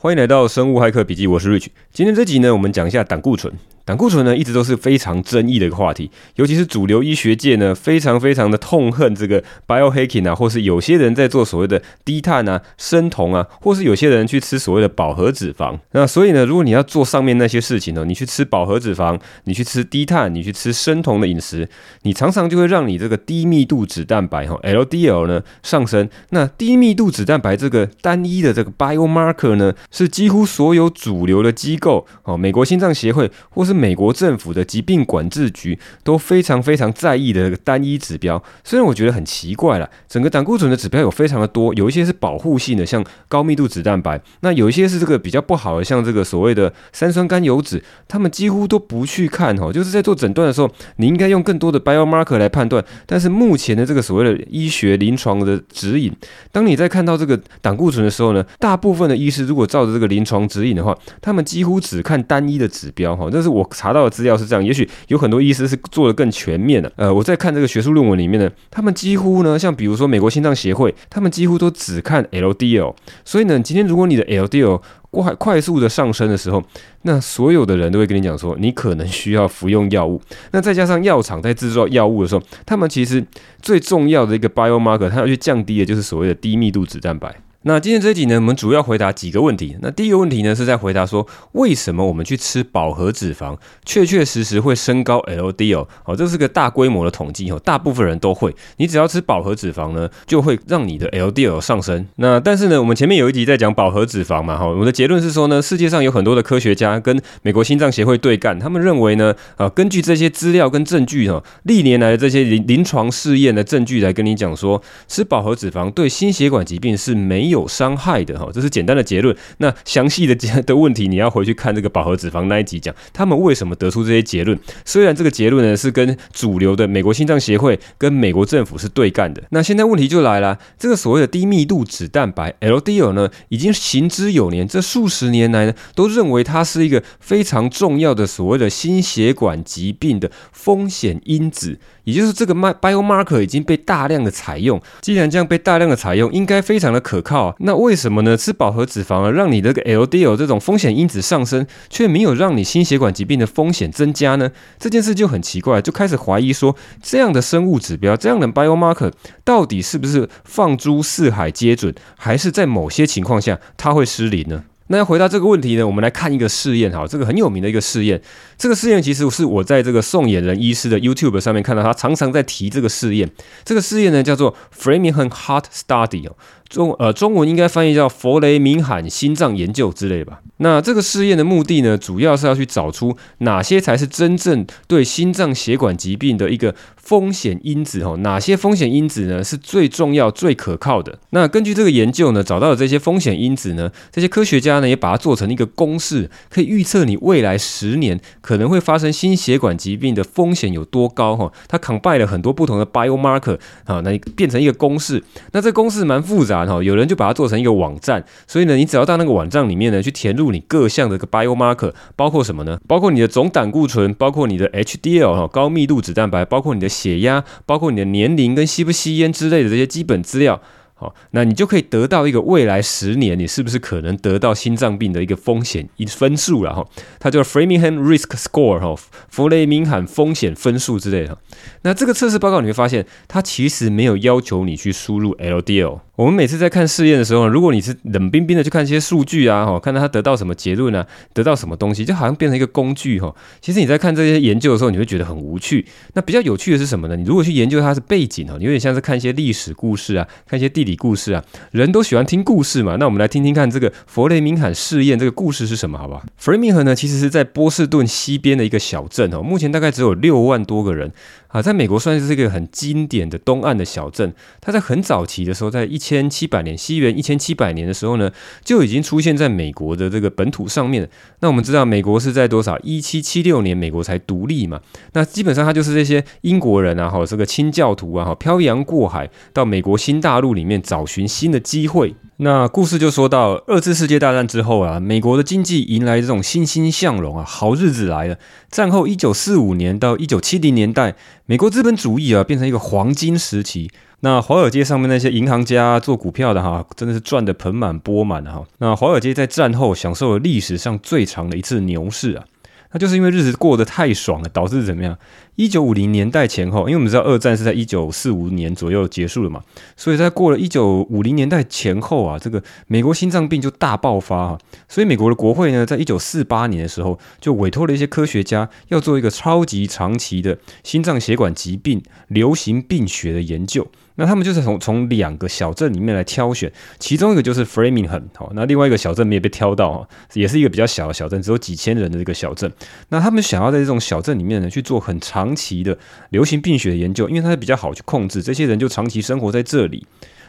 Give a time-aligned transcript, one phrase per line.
[0.00, 1.70] 欢迎来到生物骇客笔记，我是 Rich。
[1.92, 3.52] 今天这集呢，我们讲一下胆固醇。
[3.88, 15.78] 胆固醇呢，一直都是非常争议的一个话题，尤其是主流医学界呢，非常非常的痛恨这个 biohacking 啊，或是有些人在做所谓的低碳啊、生酮啊，或是有些人去吃所谓的饱和脂肪。
[15.92, 21.66] 那所以呢，如果你要做上面那些事情呢，你去吃饱和脂肪，你去吃低碳，你去吃生酮的饮食，
[22.02, 26.06] 你常常就会让你这个低密度脂蛋白哈 LDL 呢上升。
[26.28, 56.12] 那低密度脂蛋白这个单一的这个 biomarker 呢，是几乎所有主流的机构哦，美国心脏协会或是美国政府的疾病管制局都非常非常在意的单一指标，虽然我觉得很奇怪啦，整个胆固醇的指标有非常的多，有一些是保护性的，像高密度脂蛋白，那有一些是这个比较不好的，像这个所谓的三酸甘油酯，他们几乎都不去看哈，就是在做诊断的时候，你应该用更多的 biomarker 来判断，但是目前的这个所谓的医学临床的指引，
[56.50, 63.67] 当你在看到这个胆固醇的时候呢，大部分的医师如果照着这个临床指引的话，他们几乎只看单一的指标哈，这是我。
[63.70, 66.90] 查到的资料是这样，也许有很多医师是做的更全面的。
[66.96, 72.94] 呃，我在看这个学术论文里面呢，他们几乎呢，像比如说美国心脏协会，他们几乎都只看 LDL。
[73.24, 76.62] 所以呢，今天如果你的 LDL 快快速的上升的时候，
[77.02, 80.20] 那所有的人都会跟你讲说，你可能需要服用药物。
[80.52, 83.24] 那再加上药厂在制造药物的时候，他们其实
[83.62, 87.34] 最重要的一个 biomarker，它要去降低的就是所谓的低密度脂蛋白。
[87.62, 89.76] 那今天这一集呢，我们主要回答几个问题。
[89.82, 95.84] 那第一个问题呢，是在回答说，为什么我们去吃饱和脂肪，确确实实会升高 LDL？
[96.04, 98.54] 哦，这是个大规模的统计哦，大部分人都会。
[98.76, 102.06] 你只要吃饱和脂肪呢，就会让你的 LDL 上升。
[102.16, 117.47] 那但是呢，我们前面有一集在讲饱和脂肪嘛，哈，我的结论是说呢，世界上有很多的科学家跟美国心脏协会对干，他们认为呢，啊，根据这些资料跟证据哈，历年来的这些临临床试验的证据来跟你讲说，吃饱和脂肪对心血管疾病是没。
[117.48, 119.36] 有伤害的哈，这是简单的结论。
[119.58, 124.58] 那详细的的问题，你要回去看这个饱和脂肪那一集讲，他们为什么得出这些结论。
[124.84, 129.42] 虽然这个结论呢是跟主流的美国心脏协会跟美国政府是对干的。
[129.50, 141.78] 那现在问题就来了，这个所谓的低密度脂蛋白 LDL 呢，已经行之有年，这数十年来呢，都认为它是一个非常重要的所谓的心血管疾病的风险因子。
[142.08, 147.54] 也就是这个 biomarker 已经被大量的采用，既然这样被大量的采用，应该非常的可靠。
[147.58, 148.34] 那为什么呢？
[148.34, 154.50] 吃饱和脂肪啊，让你这个 LDL 这种风险因子上升，却没有让你心血管疾病的风险增加呢？
[154.78, 159.12] 这件事就很奇怪，就开始怀疑说，这样的生物指标，这样的 biomarker
[159.44, 164.64] 到底是不是放诸四海皆准，还是在某些情况下它会失灵呢？
[164.90, 168.18] 那要回答这个问题呢，我们来看一个试验哈，这个很有名的一个试验。
[168.58, 173.30] 这个试验其实是我在这个宋衍仁医师的 YouTube 上面看到，他常常在提这个试验。
[173.64, 176.36] 这个试验呢叫做 Framingham Heart Study 哦。
[176.68, 180.40] 中呃，中文应该翻译叫弗雷明罕心脏研究之类吧。
[180.58, 191.18] 那这个试验的目的呢，主要是要去找出哪些才是真正对心脏血管疾病的一个风险因子哦，哪些风险因子呢是最重要、最可靠的？
[191.30, 201.52] 那根据这个研究呢，找到的这些风险因子呢，这些科学家呢也把它做成一个公式，可以预测你未来十年可能会发生心血管疾病的风险有多高哈。
[201.68, 205.22] 它 combine 了很多不同的 biomarker 啊，那变成一个公式。
[205.52, 206.64] 那这公式蛮复杂。
[206.64, 212.80] 然后有人就把它做成一个网站，所以呢，你只要到那个网站里面呢，去填入你各项的个 biomarker，包括什么呢？
[212.88, 220.58] 包括你的总胆固醇，包括你的 HDL 哈，高密度脂蛋白，包括你的血压，包括你的年龄跟吸不吸烟之类的这些基本资料。
[221.00, 226.84] 好，那你就可以得到一个未来十年你是不是可能得到心脏病的一个风险一分数了哈，
[227.20, 231.38] 它叫 Framingham Risk Score 哈，弗雷明罕风险分数之类的。
[231.82, 236.00] 那这个测试报告你会发现，它其实没有要求你去输入 LDL。
[236.18, 243.32] 我们每次在看试验的时候，如果你是冷冰冰的去看一些数据啊，哈，看到他得到什么结论啊，得到什么东西，就好像变成一个工具哈。
[243.60, 245.86] 其实你在看这些研究的时候，你会觉得很无趣。
[246.14, 247.14] 那比较有趣的是什么呢？
[247.14, 251.44] 你如果去研究它是背景哈，你有点像是看一些历史故事啊，看一些地理故事啊。
[251.70, 252.96] 人都喜欢听故事嘛。
[252.96, 256.24] 那我们来听听看这个弗雷明罕试验这个故事是什么，好不好？
[256.36, 261.12] 弗雷明罕呢，其实是在波士顿西边的一个小镇哦，目前大概只有六万多个人。
[261.48, 264.34] 啊，在美国算是一个很经典的东岸的小镇。
[264.60, 268.30] 它在很早期的时候，在一千七百年，西元一千七百年的时候呢，
[268.62, 271.08] 就已经出现在美国的这个本土上面。
[271.40, 272.78] 那我们知道，美国是在多少？
[272.80, 274.80] 一七七六年，美国才独立嘛。
[275.14, 282.14] 那基本上，它就是这些英国人啊，哈，这个清教徒啊，哈，漂洋过海到美国新大陆里面找寻新的机会。
[282.40, 288.38] 那故事就说到二次世界大战之后啊，美国的经济迎来这种欣欣向荣啊，好日子来了。
[288.70, 293.90] 战后一九四五年到一九七零年代，美国资本主义啊变成一个黄金时期。
[294.20, 298.64] 那华尔街上面那些银行家做股票的哈，真的是赚得盆满钵满的哈。
[298.78, 302.44] 那华尔街在战后享受了历史上最长的一次牛市啊。
[302.92, 305.18] 那就是因为日子过得太爽了，导致怎么样？
[305.56, 309.62] 一九五零年代前后，因为我们知道二战是在一九四五年左右结束了嘛，
[309.96, 314.58] 所以在过了一九五零年代前后啊，这个美国心脏病就大爆发啊。
[314.88, 323.86] 所以美国的国会呢，在一九四八年的时候，就委托了一些科学家要做一个超级长期的心脏血管疾病流行病学的研究。
[324.20, 332.70] 那他们就是从从两个小镇里面来挑选，其中一个就是 Framingham，好，那另外一个小镇没有被挑到哈，也是一个比较小的小镇，只有几千人的这个小镇。
[333.10, 335.96] 那他们想要在这种小镇里面呢去做很长期的
[336.30, 340.04] 流行病学的研究，因为它是比较好去控制，这些人就长期生活在这里。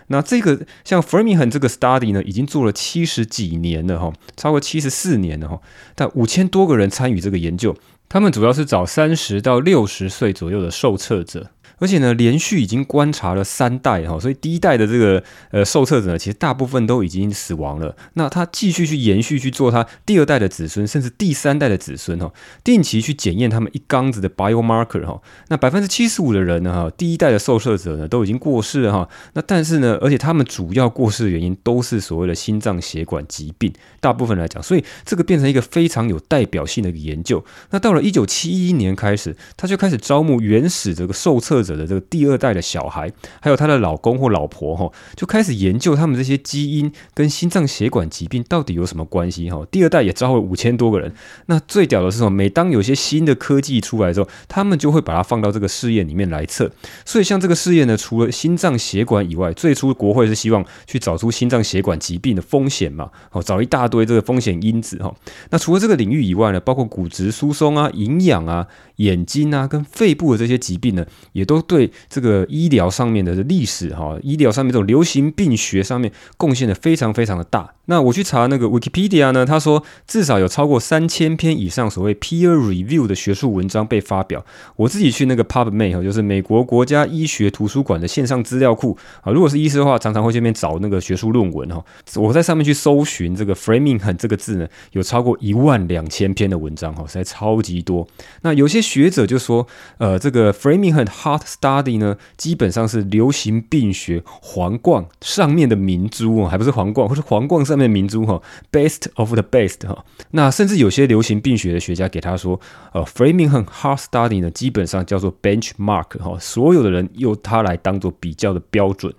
[0.07, 5.61] 那这个像 Framingham 这个 study 呢，已经做了七十几年了哈，超过七十四年了哈，
[5.93, 7.75] 但五千多个人参与这个研究，
[8.09, 11.51] 他们主要是找三十到六十岁左右的受测者。
[11.79, 17.95] 而且呢，连续已经观察了三代哈，所以第一代的这个呃受测者呢，其实大部分都已经死亡了。
[18.15, 22.31] 那他继续去延续去做他第二代的子孙，甚至第三代的子孙哈，
[22.63, 25.21] 定期去检验他们一缸子的 biomarker 哈。
[25.47, 29.07] 那百分之七十五的人呢哈，第一代的受测者呢都已经过世了哈。
[29.33, 33.71] 那但是呢，而且他们主要过世的原因都是所谓的心脏血管疾病，
[34.01, 37.41] 大部分来讲，所以这个变成一个非常有代表性的一个研究。
[37.69, 41.68] 那到了一九七一年开始，他就开始招募原始这个受测者。
[41.69, 49.63] 者的这个第二代的小孩，还有他的老公或老婆哈，就开始研究他们这些基因跟心脏血管疾病到底有什么关系哈。
[49.69, 51.13] 第二代也招了五千多个人。
[51.45, 52.31] 那最屌的是什么？
[52.31, 56.71] 每当有些新的科技出来之后，他们就会把它放到这个试验里面来测。
[57.05, 65.13] 所以像这个试验呢，除了心脏血管以外，最初国会是希望去找出心脏血管疾病的风险嘛，哦，找一大堆这个风险因子哈。
[65.51, 68.65] 那除了这个领域以外呢，包括骨质疏松啊、营养啊、
[68.95, 71.58] 眼睛啊跟肺部的这些疾病呢，也都。
[71.61, 77.73] 对这个医疗上面的历史哈，医疗上面这种流行病学上面贡献的非常非常的大。
[77.85, 84.45] 那我去查那个 Wikipedia 呢，他说至少有超过三千篇以上所谓 peer review 的学术文章被发表。
[84.75, 91.83] 我自己去那个 PubMed 哈，就是美国国家医学图书馆的线上资料库啊，如果是医师的话，常常会这边找那个学术论文哈。
[92.15, 98.07] 我在上面去搜寻这个 framing 很这个字呢，有超过一万两千篇的文章哈，实在超级多。
[98.43, 99.65] 那有些学者就说，
[99.97, 107.79] 呃，这个 Framingham Heart Study 呢，基本上是流行病学皇冠上面的明珠哦，还不是皇冠，或是皇冠上。
[107.79, 108.41] 面的明珠哈
[108.73, 112.59] ，best of the best 哈，那甚至有些流行病学的学家给他说，
[112.91, 119.13] 呃，Framingham Heart Study 呢，基本上叫做 benchmark 哈，所有的人用它来当做比较的标准。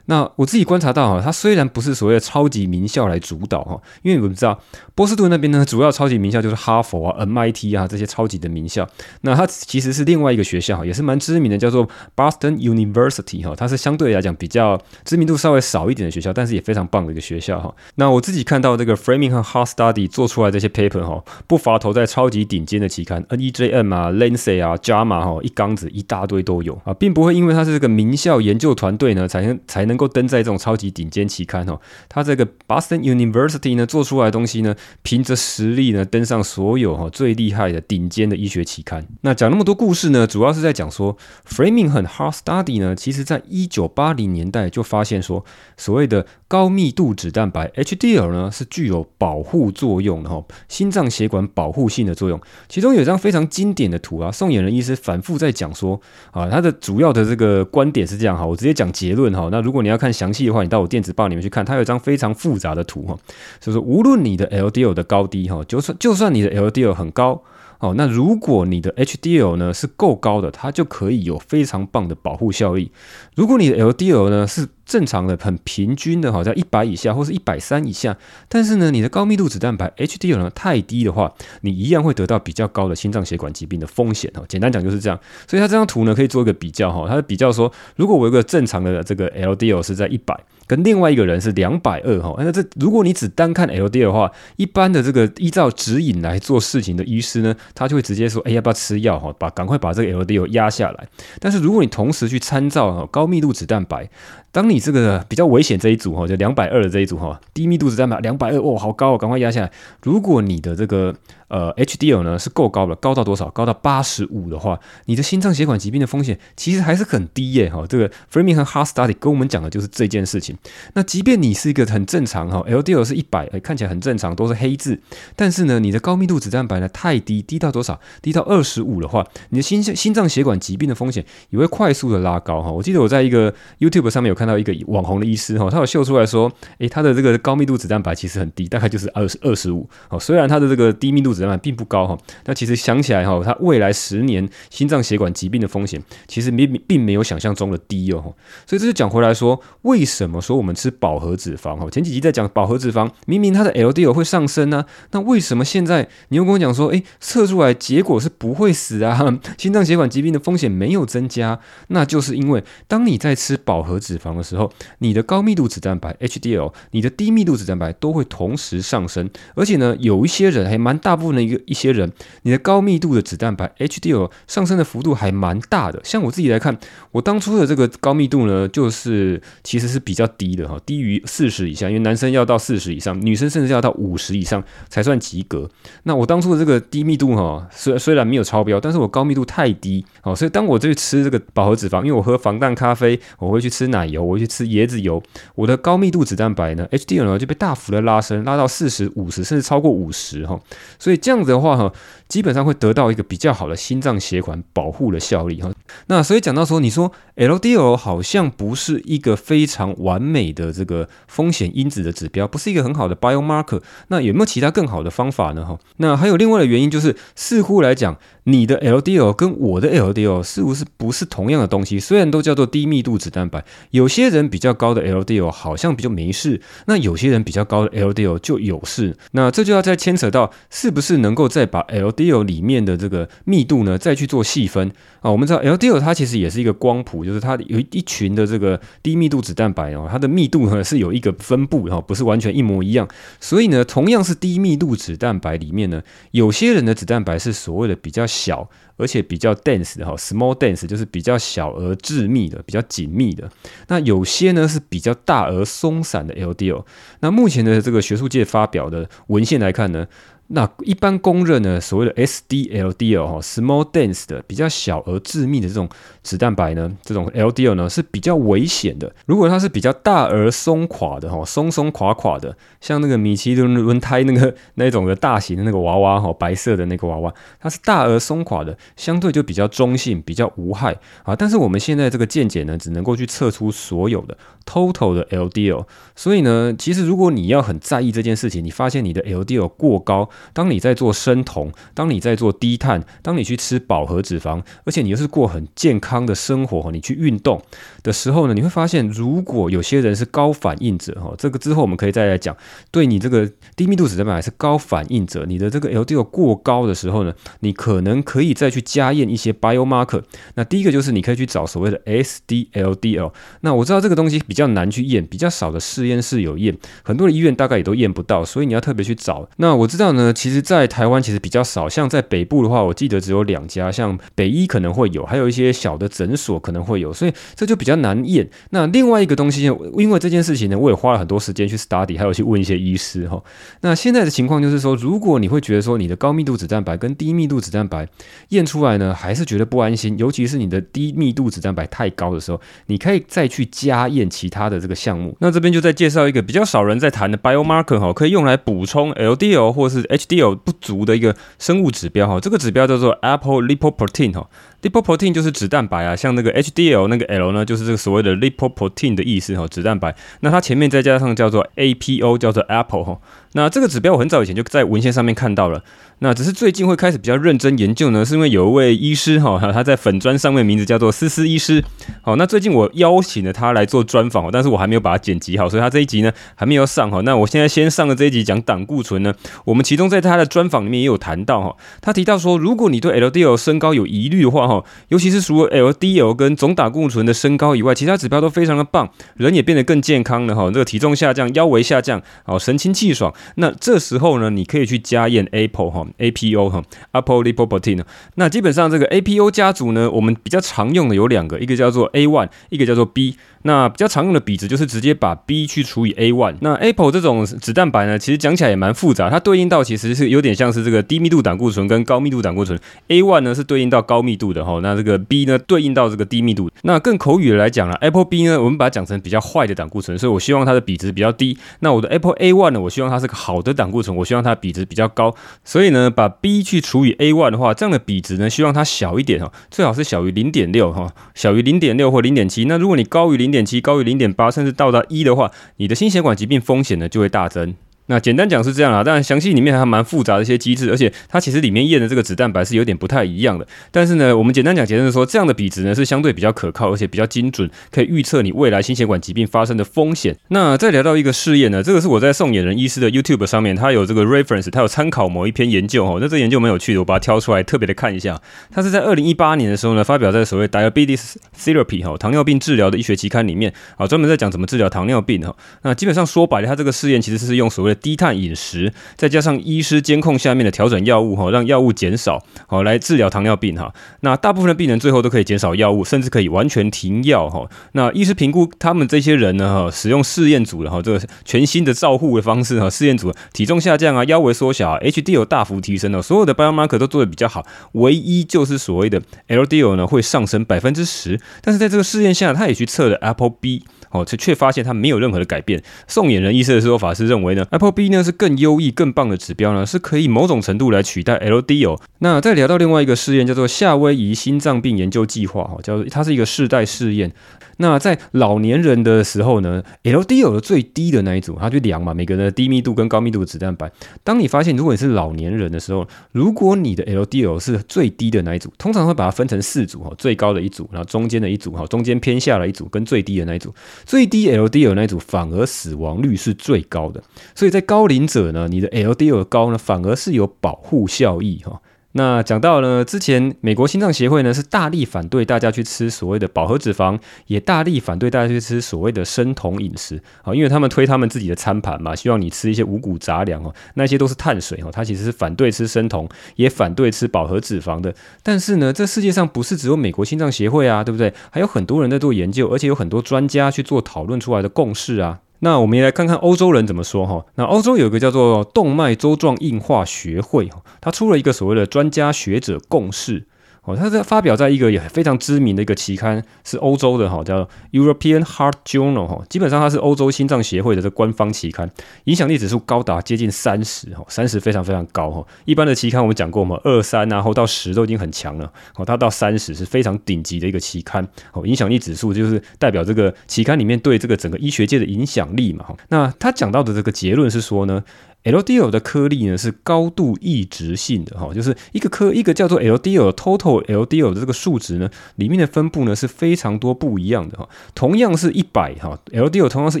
[0.06, 4.58] 那我自己观察到哈，它虽然不是所谓的超级名校来主导哈，因为我们知道
[4.94, 8.86] 波士顿那边呢，主要超级名校就是哈佛啊、MIT 啊这些超级的名校。
[9.20, 17.72] 那它其实是另外一个学校，也是蛮知名的，叫做 Boston University 哈，它是相对来讲比较知名度稍微少一点的学校，但是也非常棒的一个学校哈。
[17.94, 29.91] 那我自己看到这个 Framingham Heart Study 做出来这些 paper 哈，不乏投在超级顶尖的期刊，NEJM 啊、Lancet 啊、JAMA 哈，一缸子一大堆都有啊，并不会因为它是这个名校研究团队呢，才能才能。
[29.92, 31.78] 能够登在这种超级顶尖期刊哦，
[32.08, 39.06] 他这个 Boston University 呢做出来的东西呢，凭着实力呢登上所有哈最厉害的顶尖的医学期刊。
[39.20, 41.16] 那讲那么多故事呢，主要是在讲说
[41.46, 45.44] Framing 和 Heart Study 呢，其实在一九八零年代就发现说，
[45.76, 52.40] 所谓的高密度脂蛋白 HDL 呢是具有保护作用的哈，心脏血管保护性的作用。
[52.68, 56.00] 其中有一张非常经典的图啊，宋衍仁医师反复在讲说
[56.30, 59.48] 啊，他的主要的这个观点是这样哈，我直接讲结论哈。
[59.50, 63.18] 那如果你要看详细的话，你到我电子报里面去看，它有一张非常复杂的图哈，
[63.60, 67.42] 所以说无论你的 LDL 的高低哈，就算就算你的 LDL 很高
[67.80, 72.90] 哦，那如果你的 HDL 呢是够高的，它就可以有非常棒的保护效益。
[73.34, 78.16] 如果你的 LDL 呢是正常的、很平均的，好像一百以下或是一百三以下，
[78.48, 84.42] 但是呢，你的高密度脂蛋白 HDL 呢太低的话，你一样会得到比较高的心脏血管疾病的风险哈。
[84.48, 90.38] 简单讲就是这样，所以它这张图呢可以做一个比较哈，它的比较说，如果我有个正常的这个 LDL 是在一百。
[90.64, 101.08] 跟另外一个人是两百二哈，那这如果你只单看 LDL 的话，一般的这个依照指引来做事情的医师呢，他就会直接说，哎，要不要吃药哈，把赶快把这个 LDL 压下来。
[101.40, 104.08] 但是如果你同时去参照高密度脂蛋白，
[104.50, 109.70] 当你你这个比较危险这一组哈，就两百二的这一组哈，低密度脂蛋白两百二，哦，好高哦，赶快压下来。
[110.02, 111.14] 如果你的这个
[111.52, 113.50] 呃 HDL 呢是够高了，高到多少？
[113.50, 117.68] 高到八十五的话，你的心脏血管疾病的风险其实还是很低耶。
[117.68, 120.56] 哈，这个 Framingham Heart Study 跟我们讲的就是这件事情。
[120.94, 124.98] 那即便你是一个很正常哈，LDL 是一百，哎，看起来很正常，都是黑字，
[125.36, 128.00] 但是呢，你的高密度脂蛋白呢太低，低到多少？
[128.22, 132.72] 低到二十五的话，你的心心脏血管疾病的风险也会快速的拉高哈。
[132.72, 139.86] 我记得我在一个 YouTube 上面有看到一个网红的医师哈，他有秀出来说，诶，他的这个高密度脂蛋白其实很低，大概就是二十二十五。
[140.08, 148.34] 哦，虽然他的这个低密度脂蛋白并不高哈，但其实想起来哈，他未来十年心脏血管疾病的风险其实并并没有想象中的低哦。
[148.66, 151.88] 所以这就讲回来说，为什么说我们吃饱和脂肪哈？
[151.90, 159.38] 前几集在讲饱和脂肪，明明它的 LDL 会上升呢，那为什么现在你又跟我讲说，诶，测出来结果是不会死啊？
[159.58, 161.58] 心脏血管疾病的风险没有增加，
[161.88, 172.10] 那就是因为当你在吃饱和脂肪的时候，你的高密度脂蛋白 HDL，你的低密度脂蛋白都会同时上升，而且呢，有一些人还蛮大部分的一个一些人，
[172.42, 176.00] 你的高密度的脂蛋白 HDL 上升的幅度还蛮大的。
[176.04, 176.76] 像我自己来看，
[177.10, 185.68] 我当初的这个高密度呢，就是其实是比较低的哈，低于四十以下，因为男生要到四十以上，女生甚至要到五十以上才算及格。
[186.04, 195.22] 那我当初的这个低密度哈，虽虽然没有超标，但是我高密度太低哦，所以当我去吃这个饱和脂肪，因为我喝防弹咖啡，我会去吃奶油，我会去吃椰子油，
[195.54, 200.58] 我的高密度脂蛋白呢，HDL 呢就被大幅的拉升，拉到四十五十，甚至超过五十哈。
[200.98, 201.92] 所以这样子的话哈，
[202.32, 205.70] 基本上会得到一个比较好的心脏血管保护的效力哈。
[206.06, 213.82] 那所以讲到说，你说 LDL 好像不是一个非常完美的这个风险因子的指标，不是一个很好的 biomarker。
[214.08, 215.62] 那有没有其他更好的方法呢？
[215.62, 222.00] 哈，那还有另外的原因就是，似乎来讲，你的 LDL 跟我的 LDL 似乎是不是同样的东西？
[222.00, 229.18] 虽然都叫做低密度脂蛋白，有些人比较高的 LDL 好像比较没事，那有些人比较高的 LDL 就有事。
[229.32, 235.30] 那这就要再牵扯到，是不是能够再把 LDL 里面的这个密度呢，再去做细分啊？
[235.30, 243.08] 我们知道 LDL 它其实也是一个光谱，就是它有一群的这个低密度脂蛋白哦，它的密度呢是有一个分布哈，不是完全一模一样。
[243.40, 253.50] 所以呢，同样是低密度脂蛋白里面呢，有些人的脂蛋白是所谓的比较小，而且比较 dense 的哈，small dense 就是比较小而致密的，比较紧密的。
[253.88, 256.84] 那有些呢是比较大而松散的 LDL。
[257.20, 260.06] 那目前的这个学术界发表的文献来看呢，
[260.54, 265.88] 那一般公认呢，所谓的 SDLDL 哈，small dense 的比较小而致密的这种
[266.22, 269.10] 脂蛋白呢，这种 LDL 呢是比较危险的。
[269.24, 281.34] 如果它是比较大而松垮的哈，松松垮垮的，像那个米其林轮胎那个那种的大型的那个娃娃哈，白色的那个娃娃，它是大而松垮的，相对就比较中性，比较无害啊。
[281.34, 285.86] 但是我们现在这个见解呢，只能够去测出所有的 total 的 LDL。
[286.14, 290.28] 所以呢，其实如果你要很在意这件事情，你发现你的 LDL 过高。
[290.52, 297.62] 当你在做生酮，当你在做低碳，当你去吃饱和脂肪，而且你又是过很健康的生活，你去运动
[298.02, 302.56] 的时候呢，你会发现，如果有些人是高反应者，哈，这个之后我们可以再来讲。
[302.90, 310.22] 对你这个低密度脂蛋白是高反应者，你的这个 LDL 过高的时候呢，你可能可以再去加验一些 biomarker。
[310.54, 313.32] 那第一个就是你可以去找所谓的 SDLDL。
[313.60, 319.48] 那我知道这个东西比较难去验，比较少的实验室有验，很多的医院大概也都验不到，所以你要特别去找。
[319.56, 320.31] 那我知道呢。
[320.32, 328.48] 其实，在台湾其实比较少，像在北部的话，我记得只有两家，像北医可能会有，还有一些小的诊所可能会有，所以这就比较难验。
[328.70, 329.62] 那另外一个东西，
[329.96, 333.42] 因为这件事情呢，我也花了很多时间去 study，还有去问一些医师哈。
[333.80, 338.08] 那现在的情况就是说，如果你会觉得说你的高密度脂蛋白跟低密度脂蛋白
[338.48, 345.36] 验出来呢，还是觉得不安心，尤其是你的低密度脂蛋白太高的时候，你可以再去加验其他的这个项目。
[345.40, 354.48] 那这边就再介绍一个比较少人在谈的 biomarker 哈，可以用来补充 LDL 或是 HDL 不足的一个生物指标哈，这个指标叫做 apolipoprotein 哈。
[354.82, 360.14] Lipoprotein 就是脂蛋白啊，像那个 HDL 那个 L 呢，就是这个所谓的 lipoprotein 的意思哈，脂蛋白。
[360.40, 363.18] 那它前面再加上叫做 APO，叫做 Apo 哈。
[363.54, 365.84] 那这个指标我很早以前就在文献上面看到了，
[366.20, 371.84] 那只是最近会开始比较认真研究呢，是因为有一位医师哈，他在粉砖上面名字叫做思思医师。
[372.22, 377.20] 好，那最近我邀请了他来做专访，但是我还没有把它剪辑好，所以他这一集呢还没有上哈。
[377.20, 379.34] 那我现在先上的这一集讲胆固醇呢，
[379.66, 393.32] 我们其中在他的专访里面也有谈到哈，他提到说，如果你对 LDL 升高有疑虑的话哈，尤其是除了 LDL 跟总胆固醇的升高以外，其他指标都非常的棒，人也变得更健康了哈，这个体重下降，腰围下降，好，神清气爽。
[393.56, 398.02] 那这时候呢，你可以去加验 APO 哈，APO 哈，apolipoprotein。
[398.36, 403.36] 那基本上这个 APO 家族呢，我们比较常用的有两个，一个叫做 A one，一个叫做 B。
[403.64, 406.56] 那比较常用的比值就是直接把 B 去除以 A one。
[406.62, 412.76] 那 Apple 这种脂蛋白呢，其实讲起来也蛮复杂，它对应到其实是有点像是这个低密度胆固醇跟高密度胆固醇。
[413.06, 416.70] A one 呢是对应到高密度的哈，那这个 B 呢对应到这个低密度。
[416.82, 421.56] 那更口语的来讲呢，Apple B 呢，我们把它讲成比较坏的胆固醇，所以我希望它的比值比较低。
[421.80, 425.34] 那我的 Apple A one 呢，我希望它是个好的胆固醇，我希望它的比值比较高。
[425.64, 432.64] 所以呢，把 B 去除以 A one 的话，这样的比值呢，希望它小一点哈，最好是小于零点六哈，小于零点六或零点七。
[432.64, 437.74] 那如果你高于零点七，高于零点八，甚至到达一的话，你的心血管疾病风险呢就会大增。
[438.06, 443.66] 那简单讲是这样啦，当然详细里面还蛮复杂的一些机制，而且它其实里面验的这个脂蛋白是有点不太一样的。
[443.90, 450.36] 但是呢，我们简单讲结论是说，这样的比值呢是相对比较可靠，而且比较精准，可以预测你未来心血管疾病发生的风险。
[450.48, 456.18] 那再聊到一个试验呢，这个是我在宋衍仁医师的 YouTube 上面，他有这个 reference，他有参考某一篇研究哦。
[456.20, 458.40] 那这研究蛮有趣的，我把它挑出来特别的看一下。
[458.70, 465.54] 它是在二零一八年的时候呢，发表在所谓 Diabetes Therapy 哈糖尿病治疗的医学期刊里面啊，专门在讲怎么治疗糖尿病哈。
[465.82, 473.92] 那基本上说白了，它这个试验其实是用所谓的低碳饮食，再加上医师监控下面的调整药物哈，让药物减少，好来治疗糖尿病哈。
[474.20, 477.68] 那大部分的病人最后都可以减少药物，甚至可以完全停药哈。
[477.92, 491.40] 那医师评估他们这些人呢哈，使用试验组的哈这个全新的照护的方式哈，试验组体重下降啊，腰围缩小啊，HDL 大幅提升哦，所有的 biomarker 都做得比较好，唯一就是所谓的 LDL 呢会上升百分之十。
[491.60, 493.84] 但是在这个试验下，他也去测了 Apple B。
[494.12, 495.82] 哦，却却发现它没有任何的改变。
[496.06, 501.98] 宋衍仁医师的说法是认为呢，Apple B 呢是更优异、更棒的指标呢，是可以某种程度来取代 LDL。
[502.18, 507.32] 那再聊到另外一个试验，叫做夏威夷心脏病研究计划，哈，叫做它是一个世代试验。
[507.78, 513.90] 那在老年人的时候呢，LDL 的最低的那一组，它就量嘛，每个人的低密度跟高密度的脂蛋白。
[514.22, 523.74] 当你发现如果你是老年人的时候，如果你的 LDL 是最低的那一组，通常会把它分成四组哈，最高的一组，然后中间的一组哈，中间偏下的一组，跟最低的那一组。
[524.04, 527.22] 最低 LDL 那一组反而死亡率是最高的，
[527.54, 531.80] 所以在高龄者呢，你的 LDL 高呢，反而是有保护效益哈。
[532.14, 548.14] 那讲到呢，之前美国心脏协会呢是大力反对大家去吃所谓的饱和脂肪，也大力反对大家去吃所谓的生酮饮食啊，因为他们推他们自己的餐盘嘛，希望你吃一些五谷杂粮哦，那些都是碳水哦，他其实是反对吃生酮，也反对吃饱和脂肪的。
[548.42, 551.32] 但是呢，这世界上不是只有美国心脏协会啊，对不对？
[551.50, 555.40] 还有很多人在做研究，而且有很多专家去做讨论出来的共识啊。
[555.64, 557.46] 那我们也来看看欧洲人怎么说哈。
[557.54, 560.68] 那欧洲有一个叫做动脉粥状硬化学会，
[561.00, 563.46] 它出了一个所谓的专家学者共识。
[563.84, 571.90] 哦，他在发表在一个也非常知名的一个期刊，是欧洲的哈，叫 European Heart Journal 哈，基本上它是欧洲心脏协会的这官方期刊，
[572.24, 575.44] 影响力指数高达接近三十哈，三十非常非常高哈。
[575.64, 585.96] 一般的期刊我们讲过嘛，二三然后到十都已经很强了，哦，它到三十是非常顶级的一个期刊，哦，影响力指数就是代表这个期刊里面对这个整个医学界的影响力嘛哈。
[586.08, 588.04] 那他讲到的这个结论是说呢。
[588.44, 597.68] LDL 的颗粒呢是高度异质性的哈，就是一个颗一个叫做 LDL total LDL 的这个数值呢，里面的分布呢是非常多不一样的哈。
[597.94, 600.00] 同样是一百哈，LDL 同样是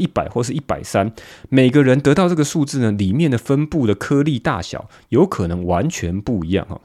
[0.00, 1.12] 一百或是一百三，
[1.48, 6.80] 每个人得到这个数字呢，里面的分布的颗粒大小有可能完全不一样哈。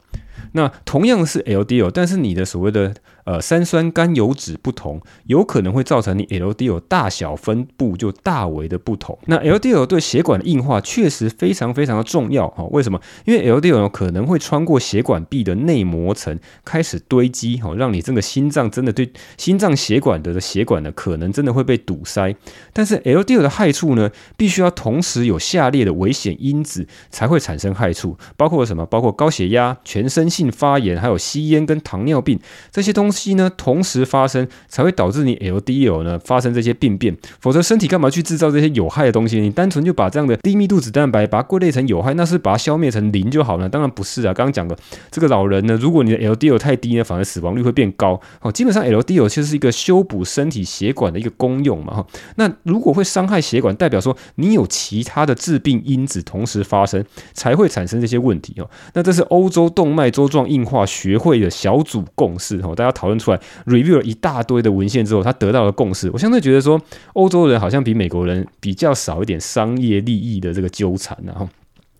[0.52, 2.94] 那同样是 LDL，但是你的所谓的
[3.28, 9.18] 呃三酸甘油脂不同，有可能会造成你 LDL 大小分布就大为的不同。
[9.26, 12.64] 那 LDL 对血管的硬化确实非常非常的重要哈。
[12.70, 12.98] 为什么？
[13.26, 22.34] 因为 LDL 可能会穿过血管壁的内膜层开始堆积哈，让你这个心脏真的对心脏血管的血管呢可能真的会被堵塞。
[22.72, 28.86] 但是 LDL 的害处呢，必须要同时有下列的危险因子才会产生害处，包括什么？
[28.86, 37.16] 包括高血压、全身性发炎，还有吸烟跟糖尿病这些东西呢，同时发生才会导致你 LDL 呢发生这些病变。
[37.40, 39.40] 否则身体干嘛去制造这些有害的东西？
[39.40, 43.68] 你单纯就把这样的低密度脂蛋白把它归类成有害，那是把它消灭成零就好了。
[43.68, 44.76] 当然不是啊，刚刚讲的
[45.10, 48.20] 这个老人呢，如果你的 LDL 太低呢，反而死亡率会变高。
[48.40, 51.94] 哦，基本上 LDL 其实是一个修补身体血管的一个功用嘛。
[51.94, 58.68] 哈，那如果会伤害血管，代表说你有其他的致病因子同时发生，才会产生这些问题哦。
[58.94, 66.10] 那这是欧洲动脉粥状硬化学会的小组共识哦，大家讨讨论出来，review 了一大堆的文献之后，他得到了共识。
[66.12, 66.78] 我相对觉得说，
[67.14, 71.48] 欧洲人好像比美国人比较少一点商业利益的这个纠缠，然后。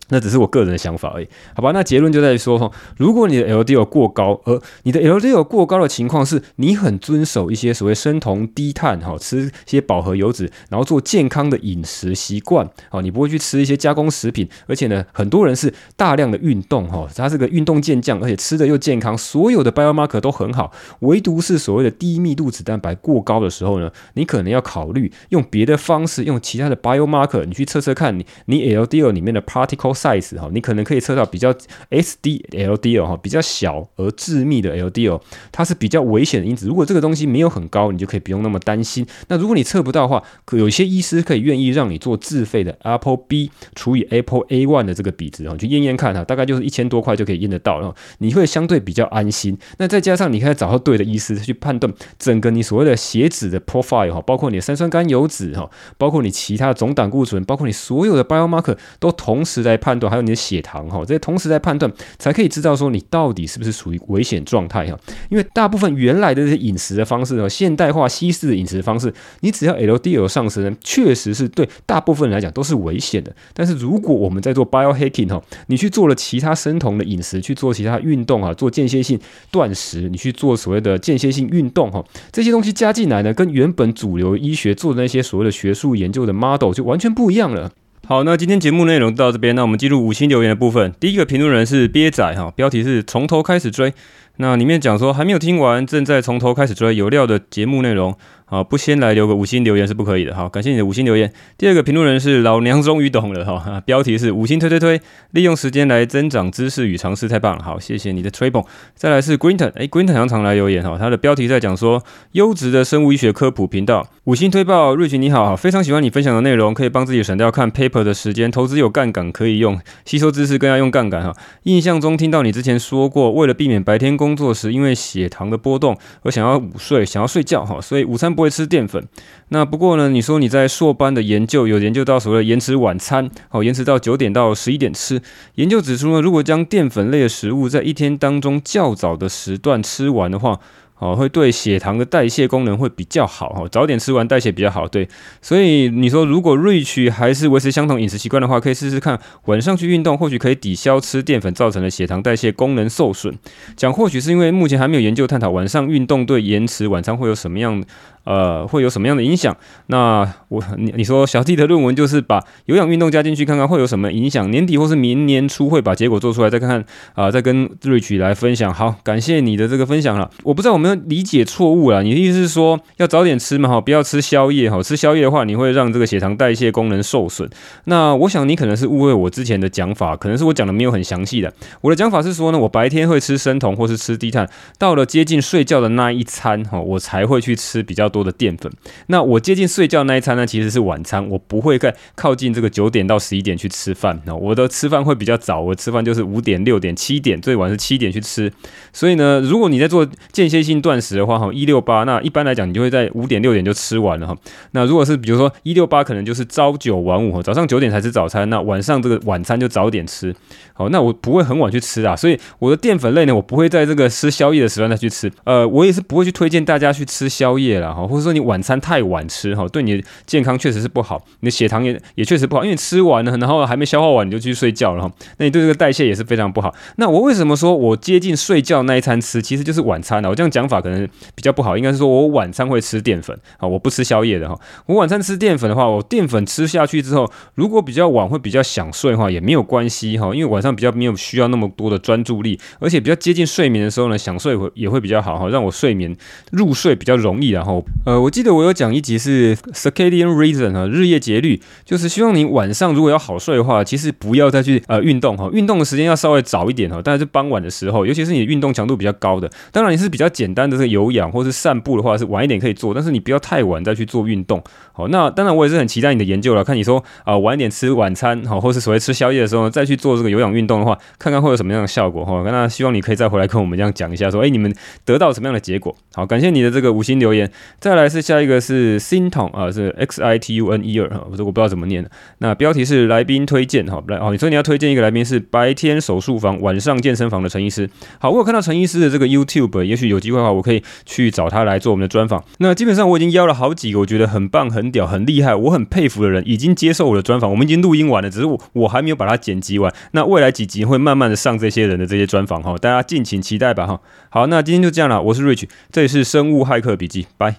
[0.08, 1.70] 那只是我个人的想法而已，好吧？
[1.72, 31.52] 那结论就在于说，如果你的 LDL 过高，而你的 LDL 过高的情况是你很遵守一些所谓生酮、低碳，哈，吃一些饱和油脂，然后做健康的饮食习惯，哦，你不会去吃一些加工食品，而且呢，很多人是大量的运动，哈，他是个运动健将，而且吃的又健康，所有的 biomarker 都很好，唯独是所谓的低密度脂蛋白过高的时候呢，你可能要考虑用别的方式，用其他的 biomarker，你去测测看你你 LDL 里面的 particles size 哈，你可能可以测到比较
[31.90, 36.66] SD LDL 哈，比较小而致密的 LDL，它是比较危险的因子。
[36.66, 39.06] 如果这个东西没有很高，你就可以不用那么担心。
[39.28, 49.56] 那如果你测不到的话，可有些医师可以愿意让你做自费的 Apple B 除以 ApoA1 的这个比值啊，去验验看哈，大概就是一千多块就可以验得到，然后你会相对比较安心。
[49.78, 60.18] 那再加上你可以找到对的医师去判断整个你所谓的血脂的 profile 哈，包括你的三酸甘油脂哈，包括你其他的总胆固醇，包括你所有的 biomarker 都同时来判判断，还有。
[60.28, 64.98] 你的血糖哈，这些同时在判断，才可以知道说你到底是不是属于危险状态哈。
[65.30, 73.34] 因为大部分原来的这些饮食的方式呢，现代化西式的饮食方式，你只要 LDL 上升，确实是对大部分人来讲都是危险的。
[73.54, 79.18] 但是如果我们在做 biohacking 哈，你去做了其他生酮的饮食，去做其他运动啊，做间歇性
[79.50, 87.72] 断食，你去做所谓的间歇性运动哈，这些东西加进来呢，跟原本主流医学做的那些所谓的学术研究的 model 就完全不一样了。
[88.06, 90.92] 好，那今天节目内容到这边，那我们进入五星留言的部分。
[90.98, 93.92] 第一个评论人是憋仔哈，标题是从头开始追。
[94.36, 98.16] 那里面讲说还没有听完，正在从头开始追有料的节目内容。
[98.50, 100.34] 好，不先来留个五星留言是不可以的。
[100.34, 101.30] 好，感谢你的五星留言。
[101.58, 104.98] 第二个评论人是老娘终于懂了哈，标题是五星推推推，
[105.32, 107.62] 利用时间来增长知识与常识，太棒了。
[107.62, 108.64] 好，谢谢你的吹捧。
[108.94, 121.36] 再来是 Greenton，哎，Greenton 常常来留言哈，他的标题在讲说优质的生物医学科普频道，五星推报，Rich 你好，非常喜欢你分享的内容，可以帮自己省掉看 paper 的时间，投资有杠杆可以用，吸收知识更要用杠杆哈。
[121.64, 129.04] 印象中听到你之前说过，为了避免白天工作时因为血糖的波动而想要午睡，想要睡觉哈，所以午餐不会吃淀粉。
[129.48, 135.20] 那不过呢，你说你在硕班的研究有研究到所谓的延迟晚餐，好，延迟到九点到十一点吃。
[135.56, 140.60] 研究指出呢，如果将淀粉类的食物在一天当中较早的时段吃完的话，
[140.98, 144.86] 哦，会对血糖的代谢功能会比较好哈，早点吃完代谢比较好。
[144.88, 145.08] 对，
[145.40, 153.36] 所以你说如果 Rich 还是维持相同饮食习惯的话，可以试试看晚上去运动，或许可以抵消吃淀粉造成的血糖代谢功能受损。
[153.76, 157.82] 讲或许是因为目前还没有研究探讨晚上运动对延迟晚餐会有什么样。
[158.24, 159.56] 呃，会有什么样的影响？
[159.86, 164.50] 那我你你说小弟的论文就是把有氧运动加进去，看看会有什么影响。
[164.50, 166.84] 年底或是明年初会把结果做出来，再看看
[167.14, 168.74] 啊、再跟 Rich 来分享。
[168.74, 170.30] 好，感谢你的这个分享了。
[170.42, 173.68] 我不知道我们理解错误了，你的意思是说要早点吃嘛？
[173.68, 177.48] 哈，不要吃宵夜哈，吃宵夜的话你会让这个血糖代谢功能受损。
[177.84, 181.52] 那我想你可能是误会我之前的讲法，可能是我讲的没有很详细的。
[181.80, 184.46] 我的讲法是说呢，我白天会吃生酮或是吃低碳，
[184.78, 188.18] 到了接近睡觉的那一餐哈，我才会去吃比较多。
[188.18, 188.70] 的淀粉，
[189.06, 194.20] 那我接近睡觉那一餐呢，其实是晚餐，我不会再靠近这个九点到十一点去吃饭。
[194.26, 198.52] 那我的吃饭会比较早，我吃饭就是五点、六点、七点，最晚是七点去吃。
[198.92, 204.36] 所以呢，如果你在做间歇性断食的话，哈，一六八，那一般来讲，你就会在五点、六点就吃完了哈。
[204.72, 210.34] 那如果是比如说一六八，可能就是朝九晚五，早上九点才吃早餐，那晚上这个晚餐就早点吃。
[210.74, 215.30] 好，那我不会很晚去吃啊，所以我的淀粉类呢，我不会在这个吃宵夜的时段再去吃。
[215.44, 218.06] 呃，我也是不会去推荐大家去吃宵夜了哈。
[218.06, 226.72] 或者说你晚餐太晚吃哈，对你的健康确实是不好，你的血糖也也确实不好，因为吃完了，然后还没消化完你就去睡觉了哈，那你对这个代谢也是非常不好。
[226.96, 230.28] 那我为什么说我接近睡觉那一餐吃，其实就是晚餐呢？
[230.28, 234.58] 我这样讲法可能比较不好，应该是说我晚餐会吃淀粉啊，我不吃宵夜的哈。
[234.86, 246.14] 我晚餐吃淀粉的话，我淀粉吃下去之后，如果比较晚会比较想睡的话，也没有关系哈，因为晚上比较没有需要那么多的专注力，而且比较接近睡眠的时候呢，想睡会也会比较好哈，让我睡眠
[246.50, 247.50] 入睡比较容易。
[247.50, 264.62] 然后呃，我记得我有讲一集是 circadian rhythm 哈，日夜节律，就是希望你晚上如果要好睡的话，其实不要再去呃运动哈，运动的时间要稍微早一点哈，但是傍晚的时候，尤其是你运动强度比较高的，当然你是比较简单单的这个有氧或是散步的话，是晚一点可以做，但是你不要太晚再去做运动。
[264.92, 272.42] 好，那当然我也是很期待你的研究了，看你说啊、晚一点吃晚餐好，或是所谓吃宵夜的时候呢，再去做这个有氧运动的话，看看会有什么样的效果哈。
[272.44, 275.94] 那希望你可以再回来跟我们这样讲一下，说哎你们得到什么样的结果？
[276.14, 277.50] 好，感谢你的这个五星留言。
[277.78, 282.04] 再来是下一个是 Xitun 啊，是 X I T U N E R 哈，我我不知道怎么念。
[282.38, 287.88] 那标题是来宾推荐哈，来哦，你说你要推荐一个来宾是白天手术房、晚上健身房的陈医师。
[288.18, 292.42] 好，我有看到陈医师的这个 YouTube，也许有机会我可以去找他来做我们的专访。
[292.58, 297.50] 那基本上我已经邀了好几个我觉得很棒、很屌、很厉害、我很佩服的人，已经接受我的专访。
[297.50, 299.92] 我们已经录音完了，只是我我还没有把它剪辑完。
[300.12, 304.00] 那未来几集会慢慢的上这些人的这些专访哈，大家敬请期待吧哈。
[304.30, 307.56] 好，那今天就这样了，我是 Rich，这里是生物骇客笔记，拜。